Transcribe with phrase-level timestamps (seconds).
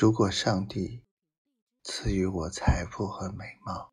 [0.00, 1.04] 如果上帝
[1.82, 3.92] 赐予我财富和美貌，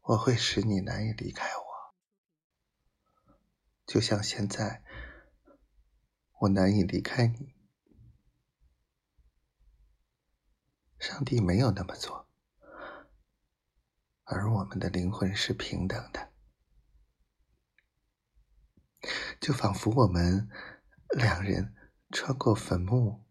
[0.00, 1.94] 我会使你难以离开我，
[3.84, 4.82] 就像现在
[6.40, 7.54] 我难以离开你。
[10.98, 12.26] 上帝没有那么做，
[14.22, 16.32] 而我们的灵魂是平等的，
[19.38, 20.48] 就仿佛我们
[21.10, 21.74] 两人
[22.14, 23.24] 穿过坟墓，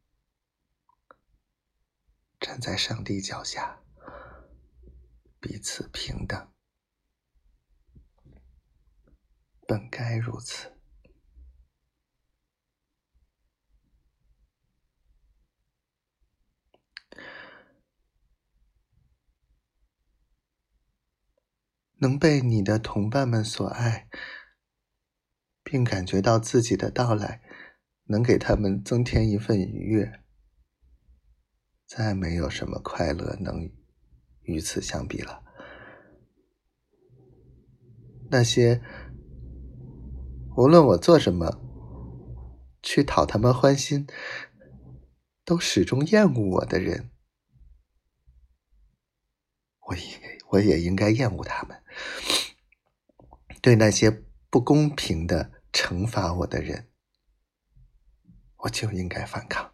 [2.38, 3.82] 站在上帝脚下，
[5.40, 6.52] 彼此平等，
[9.66, 10.78] 本该如此。
[22.00, 24.10] 能被你的同伴们所爱，
[25.64, 27.42] 并感觉到自己的到来
[28.06, 30.22] 能给他们增添一份愉悦，
[31.86, 33.72] 再没有什么快乐能
[34.42, 35.44] 与此相比了。
[38.30, 38.82] 那些
[40.58, 41.62] 无论我做什么
[42.82, 44.08] 去讨他们欢心，
[45.46, 47.12] 都始终厌恶我的人，
[49.88, 50.04] 我应
[50.50, 51.82] 我也应该厌恶他们。
[53.62, 56.90] 对那些不公平的惩罚我的人，
[58.64, 59.73] 我就应该反抗。